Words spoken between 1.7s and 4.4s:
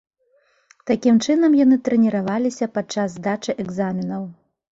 трэніраваліся падчас здачы экзаменаў.